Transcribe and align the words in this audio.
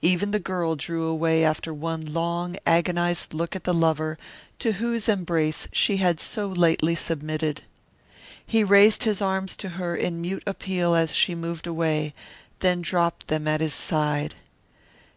Even 0.00 0.30
the 0.30 0.38
girl 0.38 0.76
drew 0.76 1.02
away 1.06 1.42
after 1.42 1.74
one 1.74 2.06
long, 2.14 2.56
agonized 2.64 3.34
look 3.34 3.56
at 3.56 3.64
the 3.64 3.74
lover 3.74 4.16
to 4.60 4.74
whose 4.74 5.08
embrace 5.08 5.66
she 5.72 5.96
had 5.96 6.20
so 6.20 6.46
lately 6.46 6.94
submitted. 6.94 7.62
He 8.46 8.62
raised 8.62 9.02
his 9.02 9.20
arms 9.20 9.56
to 9.56 9.70
her 9.70 9.96
in 9.96 10.20
mute 10.20 10.44
appeal 10.46 10.94
as 10.94 11.16
she 11.16 11.34
moved 11.34 11.66
away, 11.66 12.14
then 12.60 12.80
dropped 12.80 13.26
them 13.26 13.48
at 13.48 13.60
his 13.60 13.74
side. 13.74 14.36